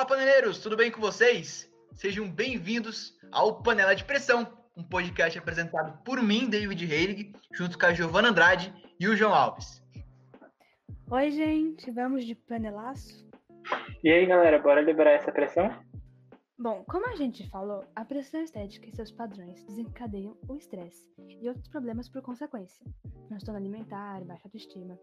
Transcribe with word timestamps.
Fala, 0.00 0.08
paneleiros, 0.08 0.58
tudo 0.60 0.78
bem 0.78 0.90
com 0.90 0.98
vocês? 0.98 1.70
Sejam 1.92 2.26
bem-vindos 2.26 3.18
ao 3.30 3.62
Panela 3.62 3.94
de 3.94 4.02
Pressão, 4.02 4.50
um 4.74 4.82
podcast 4.82 5.38
apresentado 5.38 6.02
por 6.04 6.22
mim, 6.22 6.48
David 6.48 6.90
Heilig, 6.90 7.34
junto 7.52 7.78
com 7.78 7.84
a 7.84 7.92
Giovana 7.92 8.30
Andrade 8.30 8.72
e 8.98 9.06
o 9.06 9.14
João 9.14 9.34
Alves. 9.34 9.84
Oi, 11.10 11.30
gente, 11.30 11.90
vamos 11.90 12.24
de 12.24 12.34
panelaço? 12.34 13.28
E 14.02 14.10
aí, 14.10 14.24
galera, 14.24 14.58
bora 14.58 14.80
liberar 14.80 15.10
essa 15.10 15.30
pressão? 15.30 15.70
Bom, 16.58 16.82
como 16.88 17.06
a 17.10 17.16
gente 17.16 17.46
falou, 17.50 17.84
a 17.94 18.02
pressão 18.02 18.42
estética 18.42 18.88
e 18.88 18.96
seus 18.96 19.12
padrões 19.12 19.62
desencadeiam 19.64 20.34
o 20.48 20.56
estresse 20.56 21.06
e 21.42 21.46
outros 21.46 21.68
problemas 21.68 22.08
por 22.08 22.22
consequência, 22.22 22.82
transtorno 23.28 23.60
alimentar, 23.60 24.24
baixa 24.24 24.46
autoestima. 24.46 24.98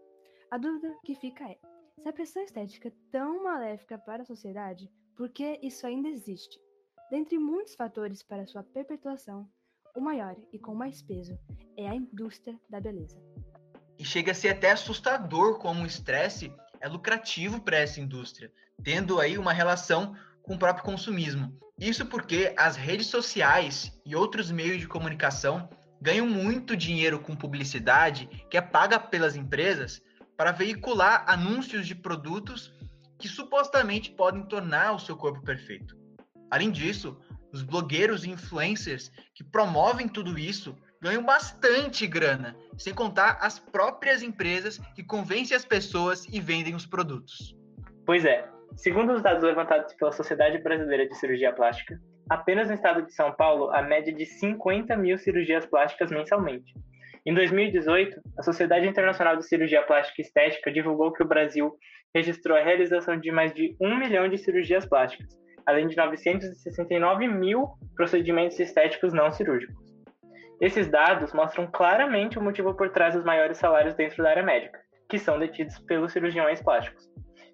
A 0.50 0.58
dúvida 0.58 0.92
que 1.04 1.14
fica 1.14 1.44
é: 1.44 1.56
se 1.98 2.08
a 2.08 2.12
pressão 2.12 2.42
estética 2.42 2.88
é 2.88 2.92
tão 3.10 3.42
maléfica 3.42 3.98
para 3.98 4.22
a 4.22 4.26
sociedade, 4.26 4.90
por 5.16 5.28
que 5.28 5.58
isso 5.62 5.86
ainda 5.86 6.08
existe? 6.08 6.58
Dentre 7.10 7.38
muitos 7.38 7.74
fatores 7.74 8.22
para 8.22 8.46
sua 8.46 8.62
perpetuação, 8.62 9.48
o 9.96 10.00
maior 10.00 10.36
e 10.52 10.58
com 10.58 10.74
mais 10.74 11.02
peso 11.02 11.36
é 11.76 11.88
a 11.88 11.94
indústria 11.94 12.58
da 12.68 12.80
beleza. 12.80 13.20
E 13.98 14.04
chega 14.04 14.30
a 14.30 14.34
ser 14.34 14.50
até 14.50 14.70
assustador 14.70 15.58
como 15.58 15.82
o 15.82 15.86
estresse 15.86 16.52
é 16.80 16.88
lucrativo 16.88 17.60
para 17.60 17.78
essa 17.78 18.00
indústria, 18.00 18.52
tendo 18.82 19.18
aí 19.18 19.36
uma 19.36 19.52
relação 19.52 20.14
com 20.42 20.54
o 20.54 20.58
próprio 20.58 20.84
consumismo. 20.84 21.52
Isso 21.78 22.06
porque 22.06 22.54
as 22.56 22.76
redes 22.76 23.08
sociais 23.08 23.98
e 24.06 24.14
outros 24.14 24.50
meios 24.52 24.78
de 24.78 24.86
comunicação 24.86 25.68
ganham 26.00 26.28
muito 26.28 26.76
dinheiro 26.76 27.18
com 27.18 27.34
publicidade 27.34 28.26
que 28.48 28.56
é 28.56 28.60
paga 28.60 29.00
pelas 29.00 29.34
empresas 29.34 30.00
para 30.38 30.52
veicular 30.52 31.24
anúncios 31.26 31.84
de 31.84 31.96
produtos 31.96 32.72
que 33.18 33.26
supostamente 33.26 34.12
podem 34.12 34.44
tornar 34.44 34.92
o 34.92 34.98
seu 35.00 35.16
corpo 35.16 35.42
perfeito. 35.42 35.96
Além 36.48 36.70
disso, 36.70 37.20
os 37.52 37.62
blogueiros 37.62 38.24
e 38.24 38.30
influencers 38.30 39.10
que 39.34 39.42
promovem 39.42 40.08
tudo 40.08 40.38
isso 40.38 40.76
ganham 41.02 41.24
bastante 41.24 42.06
grana, 42.06 42.56
sem 42.76 42.94
contar 42.94 43.38
as 43.40 43.58
próprias 43.58 44.22
empresas 44.22 44.78
que 44.94 45.02
convencem 45.02 45.56
as 45.56 45.64
pessoas 45.64 46.24
e 46.26 46.40
vendem 46.40 46.74
os 46.76 46.86
produtos. 46.86 47.56
Pois 48.06 48.24
é, 48.24 48.48
segundo 48.76 49.14
os 49.14 49.22
dados 49.22 49.42
levantados 49.42 49.92
pela 49.94 50.12
Sociedade 50.12 50.58
Brasileira 50.58 51.08
de 51.08 51.16
Cirurgia 51.16 51.52
Plástica, 51.52 52.00
apenas 52.30 52.68
no 52.68 52.74
estado 52.74 53.02
de 53.02 53.12
São 53.12 53.32
Paulo 53.32 53.70
a 53.70 53.82
média 53.82 54.14
de 54.14 54.24
50 54.24 54.96
mil 54.96 55.18
cirurgias 55.18 55.66
plásticas 55.66 56.12
mensalmente. 56.12 56.72
Em 57.26 57.34
2018, 57.34 58.20
a 58.38 58.42
Sociedade 58.42 58.86
Internacional 58.86 59.36
de 59.36 59.46
Cirurgia 59.46 59.82
Plástica 59.82 60.20
e 60.20 60.24
Estética 60.24 60.70
divulgou 60.70 61.12
que 61.12 61.22
o 61.22 61.28
Brasil 61.28 61.74
registrou 62.14 62.56
a 62.56 62.62
realização 62.62 63.18
de 63.18 63.30
mais 63.30 63.52
de 63.52 63.76
um 63.80 63.96
milhão 63.96 64.28
de 64.28 64.38
cirurgias 64.38 64.86
plásticas, 64.86 65.28
além 65.66 65.86
de 65.88 65.96
969 65.96 67.28
mil 67.28 67.68
procedimentos 67.94 68.58
estéticos 68.58 69.12
não 69.12 69.30
cirúrgicos. 69.30 69.76
Esses 70.60 70.88
dados 70.88 71.32
mostram 71.32 71.66
claramente 71.70 72.38
o 72.38 72.42
motivo 72.42 72.74
por 72.74 72.90
trás 72.90 73.14
dos 73.14 73.24
maiores 73.24 73.58
salários 73.58 73.94
dentro 73.94 74.22
da 74.22 74.30
área 74.30 74.42
médica, 74.42 74.80
que 75.08 75.18
são 75.18 75.38
detidos 75.38 75.78
pelos 75.80 76.12
cirurgiões 76.12 76.62
plásticos. 76.62 77.08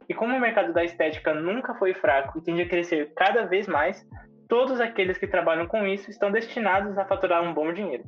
E 0.08 0.14
como 0.14 0.36
o 0.36 0.40
mercado 0.40 0.72
da 0.72 0.84
estética 0.84 1.34
nunca 1.34 1.74
foi 1.74 1.94
fraco 1.94 2.38
e 2.38 2.42
tende 2.42 2.62
a 2.62 2.68
crescer 2.68 3.12
cada 3.16 3.46
vez 3.46 3.66
mais, 3.66 4.06
todos 4.48 4.80
aqueles 4.80 5.18
que 5.18 5.26
trabalham 5.26 5.66
com 5.66 5.86
isso 5.86 6.10
estão 6.10 6.30
destinados 6.30 6.96
a 6.96 7.04
faturar 7.04 7.42
um 7.42 7.52
bom 7.52 7.72
dinheiro. 7.72 8.04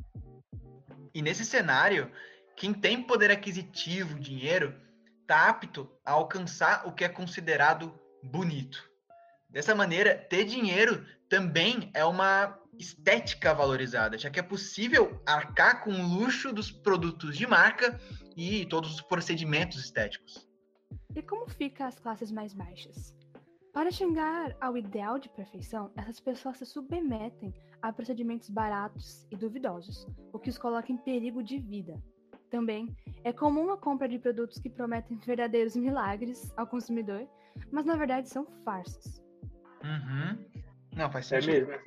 E 1.17 1.23
nesse 1.23 1.47
cenário, 1.47 2.13
quem 2.55 2.75
tem 2.75 3.03
poder 3.03 3.31
aquisitivo, 3.31 4.21
dinheiro, 4.21 4.79
está 5.23 5.49
apto 5.49 5.91
a 6.05 6.13
alcançar 6.13 6.87
o 6.87 6.93
que 6.93 7.05
é 7.05 7.09
considerado 7.09 7.99
bonito. 8.23 8.85
Dessa 9.49 9.75
maneira, 9.75 10.15
ter 10.15 10.45
dinheiro 10.45 11.07
também 11.27 11.91
é 11.95 12.05
uma 12.05 12.61
estética 12.79 13.55
valorizada, 13.55 14.19
já 14.19 14.29
que 14.29 14.39
é 14.39 14.43
possível 14.43 15.19
arcar 15.25 15.83
com 15.83 15.91
o 15.91 16.07
luxo 16.07 16.53
dos 16.53 16.71
produtos 16.71 17.35
de 17.35 17.47
marca 17.47 17.99
e 18.37 18.67
todos 18.67 18.97
os 18.97 19.01
procedimentos 19.01 19.83
estéticos. 19.83 20.47
E 21.15 21.23
como 21.23 21.49
fica 21.49 21.87
as 21.87 21.99
classes 21.99 22.31
mais 22.31 22.53
baixas? 22.53 23.17
Para 23.77 23.91
chegar 23.91 24.57
ao 24.59 24.75
ideal 24.75 25.19
de 25.19 25.29
perfeição, 25.29 25.93
essas 25.99 26.19
pessoas 26.19 26.57
se 26.57 26.65
submetem 26.65 27.53
a 27.83 27.93
procedimentos 27.93 28.49
baratos 28.49 29.27
e 29.31 29.37
duvidosos, 29.37 30.07
o 30.33 30.39
que 30.39 30.49
os 30.49 30.57
coloca 30.57 30.91
em 30.91 30.97
perigo 30.97 31.43
de 31.43 31.59
vida. 31.59 32.03
Também 32.49 32.97
é 33.23 33.35
comum 33.35 33.71
a 33.71 33.77
compra 33.77 34.09
de 34.09 34.19
produtos 34.19 34.59
que 34.59 34.71
prometem 34.71 35.19
verdadeiros 35.19 35.77
milagres 35.77 36.51
ao 36.57 36.67
consumidor, 36.67 37.29
mas 37.71 37.85
na 37.85 37.97
verdade 37.97 38.31
são 38.31 38.47
farsas. 38.65 39.23
Uhum. 39.85 40.43
Não, 40.97 41.13
faz 41.13 41.31
É 41.31 41.43
sentido. 41.43 41.67
mesmo? 41.67 41.85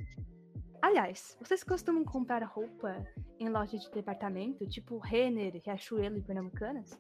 Aliás, 0.84 1.36
vocês 1.42 1.64
costumam 1.64 2.06
comprar 2.06 2.44
roupa 2.44 3.04
em 3.40 3.50
lojas 3.50 3.82
de 3.82 3.90
departamento, 3.90 4.64
tipo 4.68 5.00
Renner, 5.00 5.60
Riachuelo 5.66 6.20
e 6.20 6.22
Pernambucanas? 6.22 7.00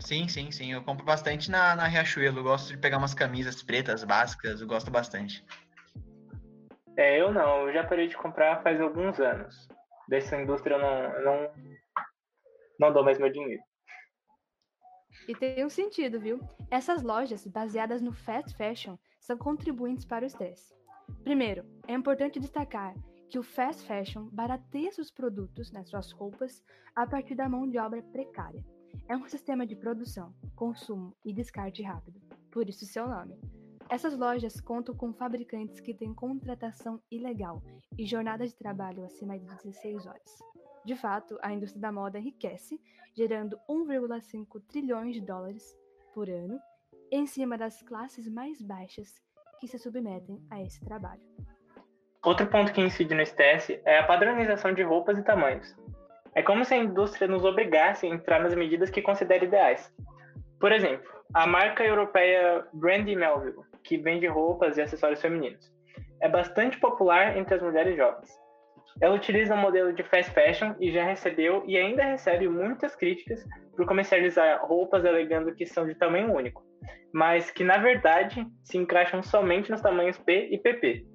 Sim, 0.00 0.28
sim, 0.28 0.50
sim. 0.50 0.72
Eu 0.72 0.82
compro 0.82 1.04
bastante 1.04 1.50
na, 1.50 1.76
na 1.76 1.86
Riachuelo. 1.86 2.40
Eu 2.40 2.42
gosto 2.42 2.68
de 2.68 2.78
pegar 2.78 2.98
umas 2.98 3.14
camisas 3.14 3.62
pretas 3.62 4.02
básicas. 4.02 4.60
Eu 4.60 4.66
gosto 4.66 4.90
bastante. 4.90 5.44
É, 6.96 7.20
eu 7.20 7.32
não, 7.32 7.68
eu 7.68 7.72
já 7.72 7.84
parei 7.84 8.08
de 8.08 8.16
comprar 8.16 8.62
faz 8.62 8.80
alguns 8.80 9.20
anos. 9.20 9.68
Dessa 10.08 10.40
indústria 10.40 10.74
eu 10.74 10.80
não, 10.80 10.90
eu 10.90 11.24
não, 11.24 11.52
não 12.80 12.92
dou 12.92 13.04
mais 13.04 13.18
meu 13.18 13.30
dinheiro. 13.30 13.62
E 15.28 15.34
tem 15.34 15.64
um 15.64 15.70
sentido, 15.70 16.18
viu? 16.18 16.40
Essas 16.70 17.02
lojas, 17.02 17.46
baseadas 17.46 18.02
no 18.02 18.12
fast 18.12 18.56
fashion, 18.56 18.96
são 19.20 19.36
contribuintes 19.36 20.04
para 20.04 20.24
o 20.24 20.26
estresse. 20.26 20.74
Primeiro, 21.22 21.64
é 21.86 21.92
importante 21.92 22.40
destacar 22.40 22.94
que 23.28 23.38
o 23.38 23.42
fast 23.42 23.86
fashion 23.86 24.28
barateia 24.32 24.90
seus 24.90 25.10
produtos, 25.10 25.70
né, 25.70 25.84
suas 25.84 26.10
roupas, 26.10 26.64
a 26.96 27.06
partir 27.06 27.36
da 27.36 27.48
mão 27.48 27.68
de 27.68 27.78
obra 27.78 28.02
precária. 28.02 28.64
É 29.08 29.16
um 29.16 29.26
sistema 29.26 29.66
de 29.66 29.74
produção, 29.74 30.34
consumo 30.54 31.14
e 31.24 31.32
descarte 31.32 31.82
rápido, 31.82 32.20
por 32.50 32.68
isso 32.68 32.86
seu 32.86 33.08
nome. 33.08 33.38
Essas 33.88 34.16
lojas 34.16 34.60
contam 34.60 34.94
com 34.94 35.12
fabricantes 35.12 35.80
que 35.80 35.92
têm 35.92 36.14
contratação 36.14 37.00
ilegal 37.10 37.60
e 37.98 38.06
jornadas 38.06 38.50
de 38.50 38.56
trabalho 38.56 39.04
acima 39.04 39.36
de 39.36 39.44
16 39.46 40.06
horas. 40.06 40.38
De 40.84 40.94
fato, 40.94 41.38
a 41.42 41.52
indústria 41.52 41.80
da 41.80 41.90
moda 41.90 42.18
enriquece, 42.18 42.80
gerando 43.16 43.58
1,5 43.68 44.62
trilhões 44.68 45.14
de 45.14 45.20
dólares 45.20 45.76
por 46.14 46.30
ano 46.30 46.58
em 47.10 47.26
cima 47.26 47.58
das 47.58 47.82
classes 47.82 48.28
mais 48.28 48.62
baixas 48.62 49.20
que 49.60 49.66
se 49.66 49.78
submetem 49.78 50.40
a 50.50 50.62
esse 50.62 50.80
trabalho. 50.84 51.20
Outro 52.24 52.46
ponto 52.46 52.72
que 52.72 52.80
incide 52.80 53.14
no 53.14 53.22
estresse 53.22 53.80
é 53.84 53.98
a 53.98 54.06
padronização 54.06 54.72
de 54.72 54.82
roupas 54.82 55.18
e 55.18 55.22
tamanhos. 55.22 55.74
É 56.34 56.42
como 56.42 56.64
se 56.64 56.74
a 56.74 56.78
indústria 56.78 57.26
nos 57.26 57.44
obrigasse 57.44 58.06
a 58.06 58.10
entrar 58.10 58.40
nas 58.40 58.54
medidas 58.54 58.90
que 58.90 59.02
considera 59.02 59.44
ideais. 59.44 59.92
Por 60.60 60.72
exemplo, 60.72 61.10
a 61.34 61.46
marca 61.46 61.84
europeia 61.84 62.64
Brandy 62.72 63.16
Melville, 63.16 63.56
que 63.82 63.96
vende 63.96 64.26
roupas 64.26 64.76
e 64.76 64.82
acessórios 64.82 65.20
femininos, 65.20 65.72
é 66.20 66.28
bastante 66.28 66.78
popular 66.78 67.36
entre 67.36 67.54
as 67.54 67.62
mulheres 67.62 67.96
jovens. 67.96 68.28
Ela 69.00 69.14
utiliza 69.14 69.54
um 69.54 69.58
modelo 69.58 69.92
de 69.92 70.02
fast 70.02 70.30
fashion 70.32 70.74
e 70.78 70.92
já 70.92 71.04
recebeu 71.04 71.64
e 71.66 71.78
ainda 71.78 72.04
recebe 72.04 72.48
muitas 72.48 72.94
críticas 72.94 73.44
por 73.74 73.86
comercializar 73.86 74.64
roupas 74.66 75.04
alegando 75.04 75.54
que 75.54 75.64
são 75.64 75.86
de 75.86 75.94
tamanho 75.94 76.34
único, 76.34 76.62
mas 77.12 77.50
que 77.50 77.64
na 77.64 77.78
verdade 77.78 78.46
se 78.62 78.76
encaixam 78.76 79.22
somente 79.22 79.70
nos 79.70 79.80
tamanhos 79.80 80.18
P 80.18 80.48
e 80.50 80.58
PP. 80.58 81.06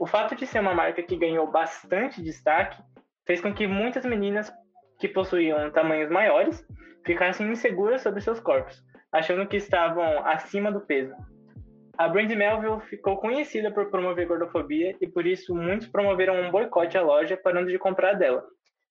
O 0.00 0.06
fato 0.06 0.34
de 0.34 0.46
ser 0.46 0.60
uma 0.60 0.74
marca 0.74 1.02
que 1.02 1.16
ganhou 1.16 1.50
bastante 1.50 2.22
destaque 2.22 2.80
fez 3.28 3.42
com 3.42 3.52
que 3.52 3.66
muitas 3.66 4.06
meninas 4.06 4.50
que 4.98 5.06
possuíam 5.06 5.70
tamanhos 5.70 6.10
maiores 6.10 6.66
ficassem 7.04 7.48
inseguras 7.52 8.00
sobre 8.00 8.22
seus 8.22 8.40
corpos, 8.40 8.82
achando 9.12 9.46
que 9.46 9.58
estavam 9.58 10.26
acima 10.26 10.72
do 10.72 10.80
peso. 10.80 11.14
A 11.98 12.08
Brandy 12.08 12.34
Melville 12.34 12.80
ficou 12.88 13.18
conhecida 13.18 13.70
por 13.70 13.90
promover 13.90 14.26
gordofobia 14.26 14.96
e 15.00 15.06
por 15.06 15.26
isso 15.26 15.54
muitos 15.54 15.86
promoveram 15.88 16.40
um 16.40 16.50
boicote 16.50 16.96
à 16.96 17.02
loja 17.02 17.36
parando 17.36 17.70
de 17.70 17.78
comprar 17.78 18.14
dela. 18.14 18.42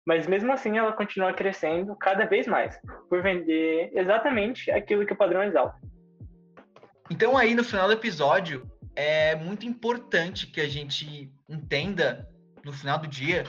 Mas 0.06 0.28
mesmo 0.28 0.52
assim 0.52 0.78
ela 0.78 0.94
continua 0.94 1.34
crescendo 1.34 1.96
cada 1.96 2.26
vez 2.26 2.46
mais, 2.46 2.80
por 3.10 3.24
vender 3.24 3.90
exatamente 3.94 4.70
aquilo 4.70 5.06
que 5.06 5.14
o 5.14 5.18
padrão 5.18 5.44
exalta. 5.44 5.76
Então 7.10 7.36
aí 7.36 7.56
no 7.56 7.64
final 7.64 7.88
do 7.88 7.94
episódio 7.94 8.70
é 8.96 9.36
muito 9.36 9.66
importante 9.66 10.46
que 10.46 10.62
a 10.62 10.68
gente 10.68 11.32
entenda 11.50 12.28
no 12.64 12.72
final 12.72 13.00
do 13.00 13.08
dia 13.08 13.44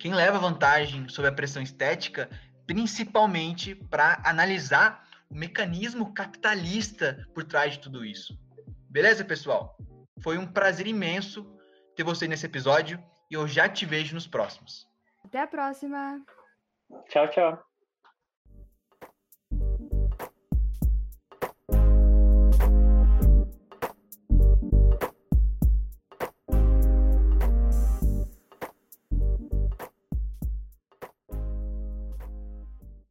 quem 0.00 0.14
leva 0.14 0.38
vantagem 0.38 1.08
sobre 1.08 1.30
a 1.30 1.34
pressão 1.34 1.62
estética, 1.62 2.28
principalmente 2.66 3.74
para 3.74 4.20
analisar 4.24 5.06
o 5.28 5.34
mecanismo 5.34 6.12
capitalista 6.14 7.28
por 7.34 7.44
trás 7.44 7.74
de 7.74 7.80
tudo 7.80 8.04
isso. 8.04 8.36
Beleza, 8.88 9.24
pessoal? 9.24 9.76
Foi 10.22 10.38
um 10.38 10.46
prazer 10.46 10.86
imenso 10.86 11.46
ter 11.94 12.02
você 12.02 12.26
nesse 12.26 12.46
episódio 12.46 12.98
e 13.30 13.34
eu 13.34 13.46
já 13.46 13.68
te 13.68 13.84
vejo 13.84 14.14
nos 14.14 14.26
próximos. 14.26 14.88
Até 15.24 15.40
a 15.40 15.46
próxima! 15.46 16.20
Tchau, 17.08 17.28
tchau. 17.28 17.69